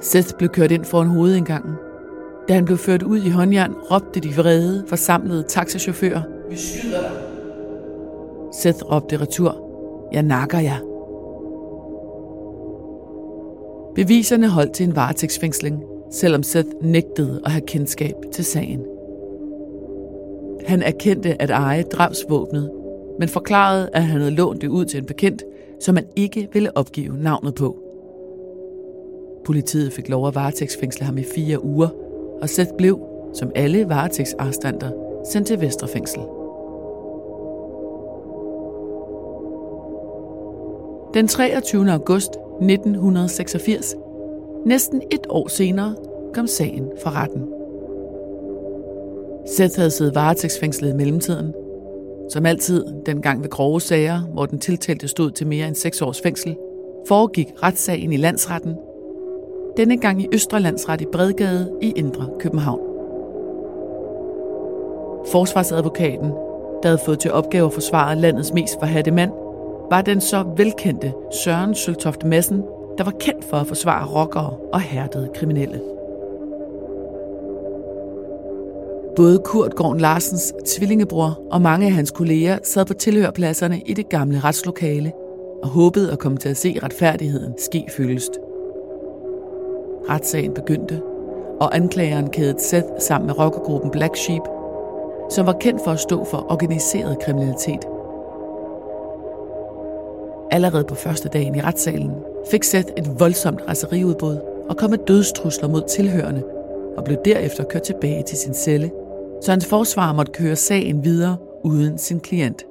Seth 0.00 0.34
blev 0.38 0.50
kørt 0.50 0.70
ind 0.70 0.84
foran 0.84 1.06
hovedindgangen. 1.06 1.74
Da 2.48 2.54
han 2.54 2.64
blev 2.64 2.78
ført 2.78 3.02
ud 3.02 3.18
i 3.18 3.28
håndjern, 3.28 3.72
råbte 3.90 4.20
de 4.20 4.28
vrede, 4.36 4.84
forsamlede 4.86 5.42
taxachauffører. 5.42 6.22
Vi 6.50 6.56
skyder 6.56 7.00
dig. 7.00 7.10
Seth 8.52 8.92
råbte 8.92 9.20
retur. 9.20 9.56
Jeg 10.12 10.22
nakker 10.22 10.58
jer. 10.58 10.78
Beviserne 13.94 14.48
holdt 14.48 14.72
til 14.72 14.86
en 14.86 14.96
varetægtsfængsling, 14.96 15.82
selvom 16.10 16.42
Seth 16.42 16.68
nægtede 16.82 17.40
at 17.44 17.50
have 17.50 17.66
kendskab 17.66 18.14
til 18.32 18.44
sagen. 18.44 18.84
Han 20.66 20.82
erkendte 20.82 21.42
at 21.42 21.50
eje 21.50 21.82
drabsvåbnet, 21.82 22.70
men 23.18 23.28
forklarede, 23.28 23.90
at 23.92 24.02
han 24.02 24.20
havde 24.20 24.34
lånt 24.34 24.62
det 24.62 24.68
ud 24.68 24.84
til 24.84 24.98
en 24.98 25.06
bekendt, 25.06 25.42
som 25.84 25.94
man 25.94 26.06
ikke 26.16 26.48
ville 26.52 26.76
opgive 26.76 27.16
navnet 27.16 27.54
på. 27.54 27.76
Politiet 29.44 29.92
fik 29.92 30.08
lov 30.08 30.28
at 30.28 30.34
varetægtsfængsle 30.34 31.06
ham 31.06 31.18
i 31.18 31.24
fire 31.34 31.64
uger, 31.64 31.88
og 32.42 32.48
Seth 32.48 32.70
blev, 32.78 33.00
som 33.34 33.50
alle 33.54 33.88
varetægtsarrestanter, 33.88 34.90
sendt 35.32 35.46
til 35.46 35.60
Vesterfængsel. 35.60 36.20
Den 41.14 41.28
23. 41.28 41.92
august 41.92 42.30
1986, 42.30 43.94
næsten 44.66 45.02
et 45.10 45.26
år 45.28 45.48
senere, 45.48 45.94
kom 46.34 46.46
sagen 46.46 46.90
for 47.02 47.10
retten. 47.10 47.42
Seth 49.46 49.76
havde 49.76 49.90
siddet 49.90 50.14
varetægtsfængslet 50.14 50.90
i 50.90 50.96
mellemtiden. 50.96 51.63
Som 52.30 52.46
altid, 52.46 52.86
dengang 53.06 53.42
ved 53.42 53.50
grove 53.50 53.80
sager, 53.80 54.20
hvor 54.20 54.46
den 54.46 54.58
tiltalte 54.58 55.08
stod 55.08 55.30
til 55.30 55.46
mere 55.46 55.66
end 55.68 55.74
6 55.74 56.02
års 56.02 56.20
fængsel, 56.20 56.56
foregik 57.08 57.46
retssagen 57.62 58.12
i 58.12 58.16
landsretten. 58.16 58.76
Denne 59.76 59.96
gang 59.96 60.22
i 60.22 60.28
Østre 60.32 60.60
Landsret 60.60 61.00
i 61.00 61.06
Bredgade 61.12 61.78
i 61.82 61.92
Indre 61.96 62.28
København. 62.40 62.80
Forsvarsadvokaten, 65.32 66.30
der 66.82 66.88
havde 66.88 67.00
fået 67.04 67.18
til 67.18 67.32
opgave 67.32 67.66
at 67.66 67.72
forsvare 67.72 68.16
landets 68.16 68.52
mest 68.52 68.74
forhatte 68.78 69.10
mand, 69.10 69.30
var 69.90 70.02
den 70.02 70.20
så 70.20 70.44
velkendte 70.56 71.12
Søren 71.44 71.74
Søltoft 71.74 72.24
Madsen, 72.24 72.62
der 72.98 73.04
var 73.04 73.14
kendt 73.20 73.44
for 73.44 73.56
at 73.56 73.66
forsvare 73.66 74.06
rockere 74.06 74.56
og 74.72 74.80
hærdede 74.80 75.30
kriminelle. 75.34 75.80
Både 79.16 79.38
Kurt 79.44 79.74
Gården 79.74 80.00
Larsens 80.00 80.54
tvillingebror 80.66 81.38
og 81.50 81.62
mange 81.62 81.86
af 81.86 81.92
hans 81.92 82.10
kolleger 82.10 82.58
sad 82.62 82.84
på 82.86 82.94
tilhørpladserne 82.94 83.80
i 83.80 83.94
det 83.94 84.08
gamle 84.08 84.40
retslokale 84.40 85.12
og 85.62 85.68
håbede 85.68 86.12
at 86.12 86.18
komme 86.18 86.38
til 86.38 86.48
at 86.48 86.56
se 86.56 86.78
retfærdigheden 86.82 87.54
ske 87.58 87.84
fyldest. 87.96 88.30
Retssagen 90.08 90.54
begyndte, 90.54 91.02
og 91.60 91.76
anklageren 91.76 92.30
kædede 92.30 92.60
Seth 92.60 92.86
sammen 92.98 93.26
med 93.26 93.38
rockergruppen 93.38 93.90
Black 93.90 94.16
Sheep, 94.16 94.42
som 95.30 95.46
var 95.46 95.56
kendt 95.60 95.84
for 95.84 95.90
at 95.90 96.00
stå 96.00 96.24
for 96.24 96.46
organiseret 96.52 97.18
kriminalitet. 97.22 97.84
Allerede 100.50 100.84
på 100.84 100.94
første 100.94 101.28
dagen 101.28 101.54
i 101.54 101.60
retssalen 101.60 102.12
fik 102.50 102.64
Seth 102.64 102.88
et 102.96 103.20
voldsomt 103.20 103.60
raseriudbrud 103.68 104.38
og 104.68 104.76
kom 104.76 104.90
med 104.90 104.98
dødstrusler 104.98 105.68
mod 105.68 105.82
tilhørende 105.88 106.42
og 106.96 107.04
blev 107.04 107.16
derefter 107.24 107.64
kørt 107.64 107.82
tilbage 107.82 108.22
til 108.22 108.38
sin 108.38 108.54
celle, 108.54 108.90
så 109.44 109.50
hans 109.50 109.66
forsvar 109.66 110.12
måtte 110.12 110.32
køre 110.32 110.56
sagen 110.56 111.04
videre 111.04 111.36
uden 111.62 111.98
sin 111.98 112.20
klient. 112.20 112.62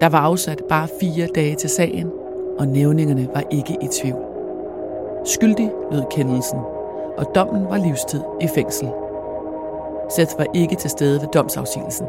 Der 0.00 0.08
var 0.08 0.18
afsat 0.18 0.62
bare 0.68 0.88
fire 1.00 1.26
dage 1.34 1.54
til 1.54 1.70
sagen, 1.70 2.10
og 2.58 2.68
nævningerne 2.68 3.28
var 3.34 3.42
ikke 3.50 3.76
i 3.82 3.86
tvivl. 3.92 4.24
Skyldig 5.24 5.70
lød 5.92 6.02
kendelsen, 6.10 6.58
og 7.16 7.26
dommen 7.34 7.64
var 7.64 7.76
livstid 7.76 8.20
i 8.40 8.48
fængsel. 8.54 8.88
Seth 10.10 10.38
var 10.38 10.46
ikke 10.54 10.76
til 10.76 10.90
stede 10.90 11.20
ved 11.20 11.28
domsafsigelsen. 11.34 12.06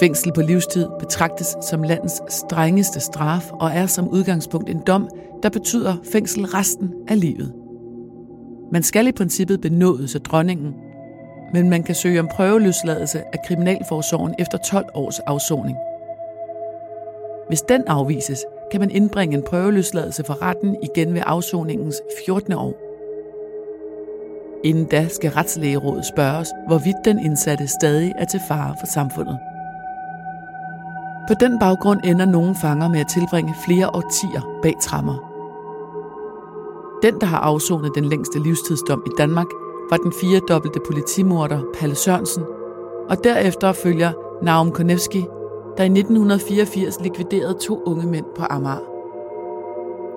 Fængsel 0.00 0.32
på 0.32 0.40
livstid 0.40 0.86
betragtes 0.98 1.56
som 1.62 1.82
landets 1.82 2.22
strengeste 2.28 3.00
straf 3.00 3.50
og 3.52 3.70
er 3.70 3.86
som 3.86 4.08
udgangspunkt 4.08 4.70
en 4.70 4.82
dom, 4.86 5.08
der 5.42 5.48
betyder 5.48 5.96
fængsel 6.12 6.44
resten 6.46 6.94
af 7.08 7.20
livet. 7.20 7.54
Man 8.72 8.82
skal 8.82 9.06
i 9.06 9.12
princippet 9.12 9.60
benådes 9.60 10.14
af 10.14 10.20
dronningen, 10.20 10.74
men 11.52 11.70
man 11.70 11.82
kan 11.82 11.94
søge 11.94 12.20
om 12.20 12.28
prøveløsladelse 12.32 13.22
af 13.32 13.38
Kriminalforsorgen 13.46 14.34
efter 14.38 14.58
12 14.58 14.86
års 14.94 15.18
afsoning. 15.18 15.76
Hvis 17.48 17.62
den 17.62 17.82
afvises, 17.86 18.44
kan 18.70 18.80
man 18.80 18.90
indbringe 18.90 19.36
en 19.36 19.42
prøveløsladelse 19.42 20.24
for 20.24 20.42
retten 20.42 20.76
igen 20.82 21.14
ved 21.14 21.22
afsoningens 21.26 22.00
14. 22.26 22.52
år. 22.52 22.74
Inden 24.64 24.84
da 24.84 25.08
skal 25.08 25.30
retslægerådet 25.30 26.06
spørges, 26.06 26.48
hvorvidt 26.66 26.96
den 27.04 27.18
indsatte 27.24 27.66
stadig 27.66 28.12
er 28.18 28.24
til 28.24 28.40
fare 28.48 28.76
for 28.80 28.86
samfundet. 28.86 29.38
På 31.28 31.34
den 31.40 31.58
baggrund 31.58 32.00
ender 32.04 32.24
nogle 32.24 32.54
fanger 32.54 32.88
med 32.88 33.00
at 33.00 33.06
tilbringe 33.06 33.54
flere 33.64 33.94
årtier 33.94 34.58
bag 34.62 34.74
trammer. 34.80 35.14
Den, 37.02 37.20
der 37.20 37.26
har 37.26 37.38
afsonet 37.38 37.94
den 37.94 38.04
længste 38.04 38.38
livstidsdom 38.42 39.02
i 39.06 39.10
Danmark, 39.18 39.46
var 39.90 39.96
den 39.96 40.12
firedobbelte 40.20 40.80
politimorder 40.86 41.60
Palle 41.78 41.94
Sørensen, 41.94 42.44
og 43.08 43.24
derefter 43.24 43.72
følger 43.72 44.12
Naum 44.42 44.72
Konevski, 44.72 45.26
der 45.76 45.84
i 45.84 45.86
1984 45.86 47.00
likviderede 47.00 47.58
to 47.60 47.82
unge 47.86 48.06
mænd 48.06 48.26
på 48.36 48.44
Amager. 48.50 48.88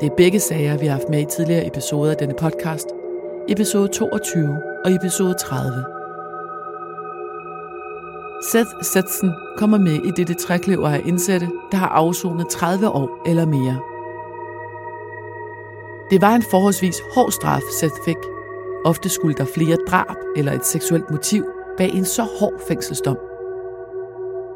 Det 0.02 0.12
er 0.12 0.16
begge 0.16 0.40
sager, 0.40 0.78
vi 0.78 0.86
har 0.86 0.94
haft 0.94 1.10
med 1.10 1.22
i 1.22 1.26
tidligere 1.26 1.68
episoder 1.68 2.12
af 2.12 2.18
denne 2.18 2.36
podcast, 2.40 2.88
episode 3.50 3.88
22 3.88 4.58
og 4.86 4.92
episode 4.92 5.34
30. 5.34 6.01
Seth 8.42 8.70
Setsen 8.82 9.32
kommer 9.58 9.78
med 9.78 9.94
i 9.94 10.12
dette 10.12 10.34
trækløver 10.34 10.90
af 10.90 11.02
indsatte, 11.06 11.50
der 11.72 11.78
har 11.78 11.88
afsonet 11.88 12.48
30 12.48 12.90
år 12.90 13.22
eller 13.26 13.46
mere. 13.46 13.80
Det 16.10 16.22
var 16.22 16.36
en 16.36 16.44
forholdsvis 16.52 17.02
hård 17.16 17.32
straf, 17.32 17.62
Seth 17.80 17.96
fik. 18.06 18.18
Ofte 18.86 19.10
skulle 19.10 19.36
der 19.36 19.46
flere 19.46 19.78
drab 19.88 20.16
eller 20.36 20.52
et 20.52 20.66
seksuelt 20.66 21.12
motiv 21.12 21.46
bag 21.78 21.90
en 21.90 22.06
så 22.06 22.24
hård 22.40 22.62
fængselsdom. 22.68 23.18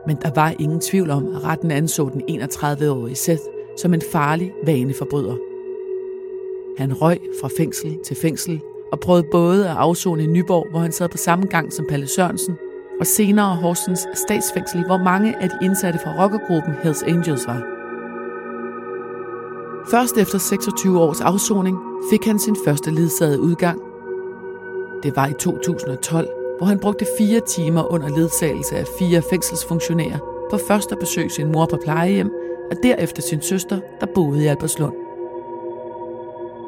Men 0.07 0.17
der 0.21 0.31
var 0.35 0.53
ingen 0.59 0.79
tvivl 0.79 1.09
om, 1.09 1.35
at 1.35 1.43
retten 1.43 1.71
anså 1.71 2.09
den 2.09 2.43
31-årige 2.43 3.15
Seth 3.15 3.43
som 3.77 3.93
en 3.93 4.01
farlig 4.11 4.53
vaneforbryder. 4.65 5.35
Han 6.77 6.93
røg 7.01 7.19
fra 7.41 7.49
fængsel 7.57 7.97
til 8.03 8.15
fængsel 8.15 8.61
og 8.91 8.99
prøvede 8.99 9.27
både 9.31 9.69
at 9.69 9.75
afzone 9.75 10.23
i 10.23 10.27
Nyborg, 10.27 10.67
hvor 10.69 10.79
han 10.79 10.91
sad 10.91 11.09
på 11.09 11.17
samme 11.17 11.45
gang 11.45 11.73
som 11.73 11.85
Palle 11.89 12.07
Sørensen, 12.07 12.57
og 12.99 13.07
senere 13.07 13.55
Horsens 13.55 14.07
statsfængsel, 14.13 14.85
hvor 14.85 14.97
mange 14.97 15.41
af 15.41 15.49
de 15.49 15.57
indsatte 15.61 15.99
fra 15.99 16.23
rockergruppen 16.23 16.73
Hells 16.83 17.03
Angels 17.03 17.47
var. 17.47 17.61
Først 19.91 20.17
efter 20.17 20.37
26 20.37 20.99
års 20.99 21.21
afsoning 21.21 21.77
fik 22.09 22.25
han 22.25 22.39
sin 22.39 22.55
første 22.65 22.91
ledsagede 22.91 23.41
udgang. 23.41 23.81
Det 25.03 25.15
var 25.15 25.27
i 25.27 25.33
2012, 25.33 26.27
hvor 26.57 26.65
han 26.67 26.79
brugte 26.79 27.05
fire 27.17 27.39
timer 27.39 27.91
under 27.91 28.09
ledsagelse 28.09 28.77
af 28.77 28.85
fire 28.99 29.21
fængselsfunktionærer 29.29 30.17
på 30.51 30.57
først 30.67 30.91
at 30.91 30.99
besøge 30.99 31.29
sin 31.29 31.51
mor 31.51 31.65
på 31.65 31.77
plejehjem, 31.83 32.31
og 32.71 32.77
derefter 32.83 33.21
sin 33.21 33.41
søster, 33.41 33.79
der 33.99 34.07
boede 34.15 34.43
i 34.43 34.47
Albertslund. 34.47 34.93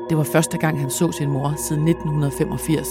Det 0.10 0.18
var 0.18 0.24
første 0.24 0.58
gang, 0.58 0.80
han 0.80 0.90
så 0.90 1.12
sin 1.12 1.30
mor 1.30 1.54
siden 1.68 1.88
1985. 1.88 2.88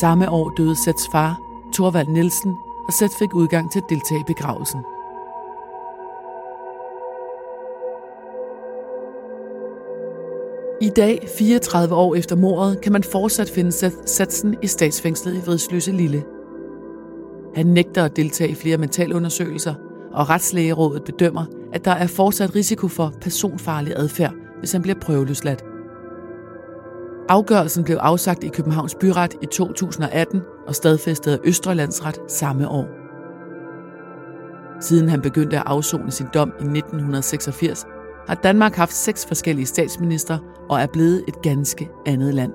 Samme 0.00 0.30
år 0.30 0.50
døde 0.56 0.76
Sæts 0.76 1.08
far, 1.12 1.47
Torvald 1.72 2.08
Nielsen, 2.08 2.54
og 2.86 2.92
Sæt 2.92 3.10
fik 3.18 3.34
udgang 3.34 3.72
til 3.72 3.78
at 3.78 3.90
deltage 3.90 4.20
i 4.20 4.24
begravelsen. 4.26 4.80
I 10.80 10.88
dag, 10.88 11.28
34 11.38 11.94
år 11.94 12.14
efter 12.14 12.36
mordet, 12.36 12.80
kan 12.80 12.92
man 12.92 13.02
fortsat 13.02 13.50
finde 13.50 13.72
Seth 13.72 13.96
Satsen 14.06 14.56
i 14.62 14.66
statsfængslet 14.66 15.34
i 15.34 15.40
Vridsløse 15.46 15.92
Lille. 15.92 16.24
Han 17.54 17.66
nægter 17.66 18.04
at 18.04 18.16
deltage 18.16 18.50
i 18.50 18.54
flere 18.54 18.76
mentalundersøgelser, 18.76 19.74
og 20.12 20.30
Retslægerådet 20.30 21.04
bedømmer, 21.04 21.44
at 21.72 21.84
der 21.84 21.90
er 21.90 22.06
fortsat 22.06 22.54
risiko 22.54 22.88
for 22.88 23.12
personfarlig 23.20 23.92
adfærd, 23.96 24.34
hvis 24.58 24.72
han 24.72 24.82
bliver 24.82 25.00
prøveløsladt. 25.00 25.67
Afgørelsen 27.28 27.84
blev 27.84 27.96
afsagt 27.96 28.44
i 28.44 28.48
Københavns 28.48 28.94
Byret 28.94 29.34
i 29.42 29.46
2018 29.46 30.42
og 30.66 30.74
stadfæstet 30.74 31.32
af 31.32 31.38
Østrelandsret 31.44 32.18
samme 32.28 32.68
år. 32.68 32.86
Siden 34.80 35.08
han 35.08 35.20
begyndte 35.20 35.56
at 35.56 35.62
afzone 35.66 36.10
sin 36.10 36.26
dom 36.34 36.48
i 36.48 36.64
1986, 36.64 37.86
har 38.28 38.34
Danmark 38.34 38.74
haft 38.74 38.92
seks 38.92 39.26
forskellige 39.26 39.66
statsminister 39.66 40.38
og 40.68 40.80
er 40.80 40.86
blevet 40.86 41.24
et 41.28 41.42
ganske 41.42 41.90
andet 42.06 42.34
land. 42.34 42.52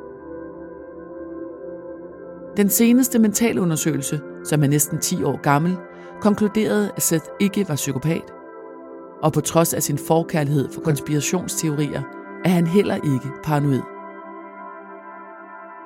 Den 2.58 2.70
seneste 2.70 3.20
mentalundersøgelse, 3.20 4.22
som 4.46 4.64
er 4.64 4.68
næsten 4.68 5.00
10 5.00 5.24
år 5.24 5.42
gammel, 5.42 5.78
konkluderede, 6.22 6.92
at 6.96 7.02
Seth 7.02 7.26
ikke 7.40 7.70
var 7.70 7.76
psykopat. 7.76 8.34
Og 9.24 9.34
på 9.34 9.42
trods 9.42 9.74
af 9.74 9.84
sin 9.84 9.98
forkærlighed 9.98 10.70
for 10.70 10.82
konspirationsteorier, 10.82 12.02
er 12.46 12.50
han 12.50 12.68
heller 12.68 12.96
ikke 12.96 13.28
paranoid. 13.44 13.93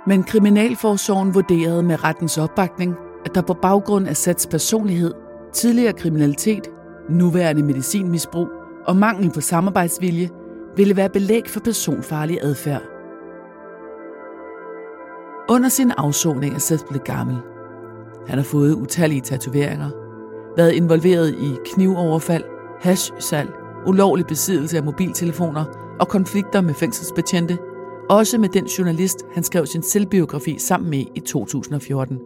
Men 0.07 0.23
Kriminalforsorgen 0.23 1.33
vurderede 1.33 1.83
med 1.83 2.03
rettens 2.03 2.37
opbakning, 2.37 2.95
at 3.25 3.35
der 3.35 3.41
på 3.41 3.53
baggrund 3.53 4.07
af 4.07 4.17
Sats 4.17 4.47
personlighed, 4.47 5.13
tidligere 5.53 5.93
kriminalitet, 5.93 6.67
nuværende 7.09 7.63
medicinmisbrug 7.63 8.47
og 8.85 8.95
mangel 8.95 9.31
på 9.31 9.41
samarbejdsvilje 9.41 10.29
ville 10.75 10.95
være 10.95 11.09
belæg 11.09 11.43
for 11.47 11.59
personfarlig 11.59 12.39
adfærd. 12.41 12.81
Under 15.49 15.69
sin 15.69 15.91
afsoning 15.97 16.55
er 16.55 16.59
Seth 16.59 16.85
blevet 16.85 17.03
gammel. 17.03 17.37
Han 18.27 18.37
har 18.37 18.45
fået 18.45 18.73
utallige 18.73 19.21
tatoveringer, 19.21 19.89
været 20.57 20.71
involveret 20.71 21.29
i 21.29 21.55
knivoverfald, 21.73 22.43
hashsalg, 22.79 23.49
ulovlig 23.85 24.25
besiddelse 24.25 24.77
af 24.77 24.83
mobiltelefoner 24.83 25.65
og 25.99 26.07
konflikter 26.07 26.61
med 26.61 26.73
fængselsbetjente, 26.73 27.57
også 28.09 28.37
med 28.37 28.49
den 28.49 28.65
journalist, 28.65 29.25
han 29.33 29.43
skrev 29.43 29.65
sin 29.65 29.83
selvbiografi 29.83 30.59
sammen 30.59 30.89
med 30.89 31.05
i 31.15 31.19
2014. 31.19 32.19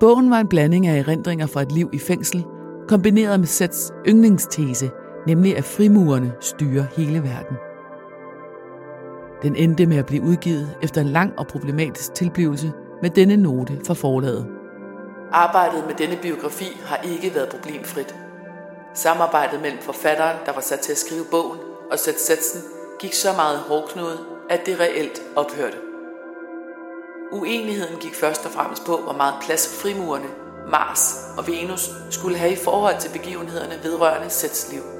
Bogen 0.00 0.30
var 0.30 0.40
en 0.40 0.48
blanding 0.48 0.86
af 0.86 0.98
erindringer 0.98 1.46
fra 1.46 1.62
et 1.62 1.72
liv 1.72 1.90
i 1.92 1.98
fængsel– 1.98 2.44
kombineret 2.90 3.40
med 3.40 3.46
Sets 3.46 3.92
yndlingstese, 4.08 4.90
nemlig 5.26 5.56
at 5.56 5.64
frimurerne 5.64 6.32
styrer 6.40 6.84
hele 6.96 7.22
verden. 7.22 7.56
Den 9.42 9.56
endte 9.56 9.86
med 9.86 9.96
at 9.96 10.06
blive 10.06 10.22
udgivet 10.22 10.76
efter 10.82 11.00
en 11.00 11.06
lang 11.06 11.38
og 11.38 11.46
problematisk 11.46 12.14
tilblivelse 12.14 12.72
med 13.02 13.10
denne 13.10 13.36
note 13.36 13.80
fra 13.86 13.94
forlaget. 13.94 14.46
Arbejdet 15.32 15.84
med 15.86 15.94
denne 15.94 16.16
biografi 16.22 16.80
har 16.84 16.96
ikke 16.96 17.34
været 17.34 17.48
problemfrit. 17.48 18.14
Samarbejdet 18.94 19.60
mellem 19.62 19.80
forfatteren, 19.80 20.36
der 20.46 20.52
var 20.52 20.60
sat 20.60 20.78
til 20.78 20.92
at 20.92 20.98
skrive 20.98 21.24
bogen, 21.30 21.58
og 21.90 21.98
Seth 21.98 22.18
Setsen 22.18 22.60
gik 23.00 23.14
så 23.14 23.32
meget 23.32 23.58
hårdknude, 23.58 24.18
at 24.50 24.66
det 24.66 24.80
reelt 24.80 25.22
ophørte. 25.36 25.76
Uenigheden 27.32 28.00
gik 28.00 28.14
først 28.14 28.46
og 28.46 28.52
fremmest 28.52 28.84
på, 28.86 28.96
hvor 28.96 29.12
meget 29.12 29.34
plads 29.42 29.80
frimurerne 29.82 30.28
Mars 30.70 31.14
og 31.38 31.46
Venus 31.46 31.90
skulle 32.10 32.38
have 32.38 32.52
i 32.52 32.56
forhold 32.56 33.00
til 33.00 33.10
begivenhederne 33.12 33.80
vedrørende 33.82 34.30
Sets 34.30 34.72
liv. 34.72 34.99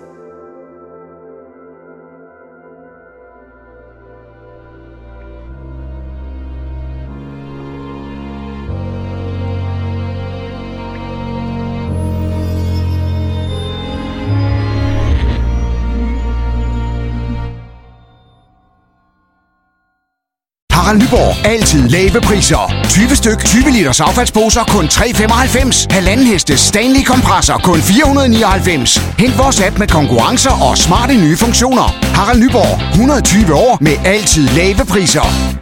Harald 20.90 21.02
Nyborg. 21.02 21.46
Altid 21.46 21.88
lave 21.88 22.20
priser. 22.20 22.74
20 22.88 23.16
styk, 23.16 23.44
20 23.44 23.70
liters 23.70 24.00
affaldsposer 24.00 24.64
kun 24.64 24.84
3,95. 24.84 25.86
Halvanden 25.90 26.26
heste 26.26 26.56
Stanley 26.56 27.04
kompresser 27.04 27.58
kun 27.58 27.80
499. 27.80 28.98
Hent 29.18 29.38
vores 29.38 29.60
app 29.60 29.78
med 29.78 29.88
konkurrencer 29.88 30.50
og 30.50 30.78
smarte 30.78 31.14
nye 31.14 31.36
funktioner. 31.36 31.96
Harald 32.14 32.40
Nyborg. 32.40 32.90
120 32.90 33.54
år 33.54 33.78
med 33.80 33.96
altid 34.04 34.48
lave 34.48 34.84
priser. 34.84 35.59